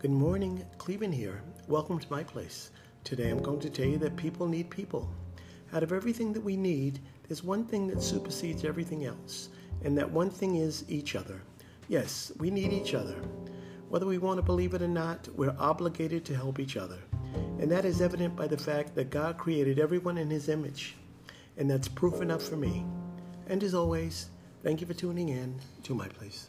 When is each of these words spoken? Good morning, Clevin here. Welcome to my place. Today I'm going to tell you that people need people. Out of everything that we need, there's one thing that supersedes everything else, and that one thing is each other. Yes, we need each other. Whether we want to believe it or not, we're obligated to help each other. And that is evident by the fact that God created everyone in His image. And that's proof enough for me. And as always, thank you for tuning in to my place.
Good 0.00 0.12
morning, 0.12 0.64
Clevin 0.78 1.12
here. 1.12 1.42
Welcome 1.66 1.98
to 1.98 2.06
my 2.08 2.22
place. 2.22 2.70
Today 3.02 3.30
I'm 3.30 3.42
going 3.42 3.58
to 3.58 3.68
tell 3.68 3.84
you 3.84 3.98
that 3.98 4.14
people 4.14 4.46
need 4.46 4.70
people. 4.70 5.10
Out 5.72 5.82
of 5.82 5.92
everything 5.92 6.32
that 6.34 6.44
we 6.44 6.56
need, 6.56 7.00
there's 7.26 7.42
one 7.42 7.64
thing 7.64 7.88
that 7.88 8.00
supersedes 8.00 8.64
everything 8.64 9.06
else, 9.06 9.48
and 9.82 9.98
that 9.98 10.08
one 10.08 10.30
thing 10.30 10.54
is 10.54 10.84
each 10.88 11.16
other. 11.16 11.42
Yes, 11.88 12.30
we 12.38 12.48
need 12.48 12.72
each 12.72 12.94
other. 12.94 13.16
Whether 13.88 14.06
we 14.06 14.18
want 14.18 14.38
to 14.38 14.42
believe 14.42 14.72
it 14.72 14.82
or 14.82 14.86
not, 14.86 15.28
we're 15.34 15.56
obligated 15.58 16.24
to 16.26 16.36
help 16.36 16.60
each 16.60 16.76
other. 16.76 16.98
And 17.58 17.68
that 17.68 17.84
is 17.84 18.00
evident 18.00 18.36
by 18.36 18.46
the 18.46 18.56
fact 18.56 18.94
that 18.94 19.10
God 19.10 19.36
created 19.36 19.80
everyone 19.80 20.16
in 20.16 20.30
His 20.30 20.48
image. 20.48 20.94
And 21.56 21.68
that's 21.68 21.88
proof 21.88 22.22
enough 22.22 22.44
for 22.44 22.56
me. 22.56 22.86
And 23.48 23.64
as 23.64 23.74
always, 23.74 24.30
thank 24.62 24.80
you 24.80 24.86
for 24.86 24.94
tuning 24.94 25.30
in 25.30 25.58
to 25.82 25.92
my 25.92 26.06
place. 26.06 26.46